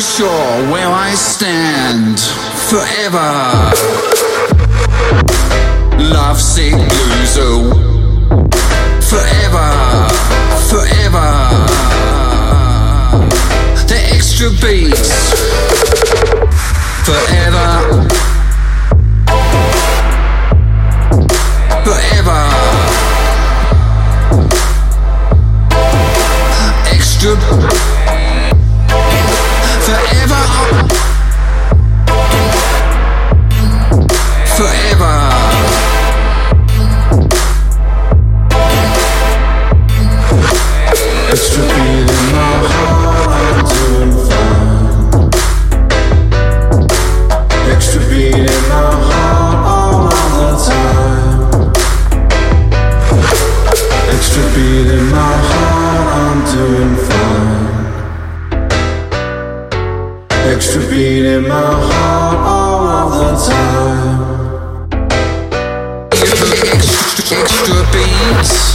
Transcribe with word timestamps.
Sure 0.00 0.72
where 0.72 0.88
I 0.88 1.12
stand 1.14 2.18
forever. 2.70 3.18
Love 5.98 6.40
sick 6.40 6.72
oh, 7.36 7.68
forever, 9.10 9.70
forever. 10.70 11.30
The 13.88 13.98
extra 14.14 14.48
beats, 14.62 15.34
forever. 17.04 17.39
Doing 56.60 56.94
fine. 57.08 58.20
Extra 60.52 60.82
beat 60.90 61.24
in 61.24 61.48
my 61.48 61.54
heart 61.54 62.38
all 62.54 62.86
of 63.00 63.08
the 63.16 63.30
time. 63.48 64.88
Extra, 66.12 67.38
extra 67.38 67.80
beats. 67.92 68.69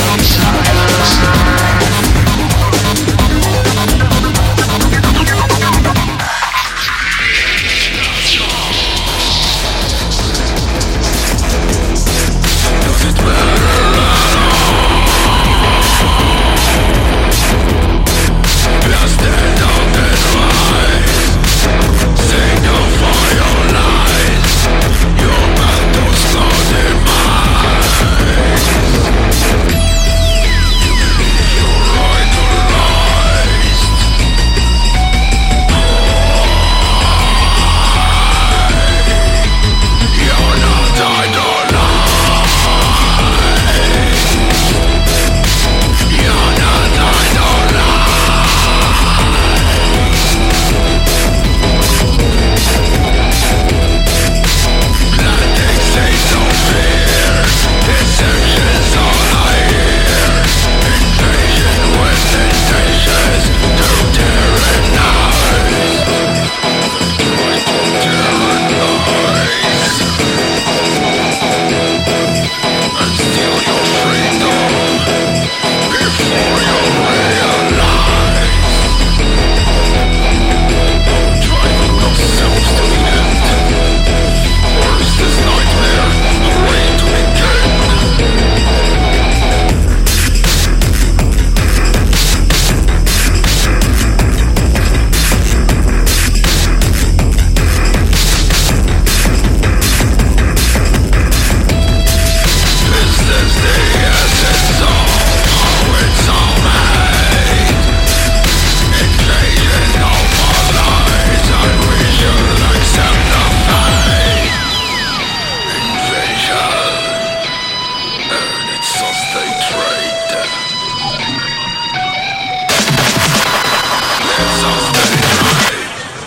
I'm 0.00 0.27